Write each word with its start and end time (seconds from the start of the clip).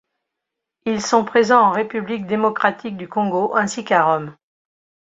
Ils 0.87 0.99
sont 1.03 1.23
présents 1.23 1.61
en 1.61 1.69
République 1.73 2.25
démocratique 2.25 2.97
du 2.97 3.07
Congo 3.07 3.55
ainsi 3.55 3.83
qu'à 3.85 4.03
Rome. 4.03 4.35